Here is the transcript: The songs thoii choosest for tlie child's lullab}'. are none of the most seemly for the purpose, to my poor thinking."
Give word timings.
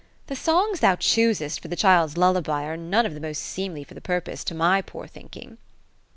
The 0.25 0.35
songs 0.35 0.79
thoii 0.79 0.97
choosest 0.97 1.59
for 1.59 1.67
tlie 1.67 1.77
child's 1.77 2.15
lullab}'. 2.15 2.49
are 2.49 2.75
none 2.75 3.05
of 3.05 3.13
the 3.13 3.19
most 3.19 3.37
seemly 3.43 3.83
for 3.83 3.93
the 3.93 4.01
purpose, 4.01 4.43
to 4.45 4.55
my 4.55 4.81
poor 4.81 5.05
thinking." 5.05 5.59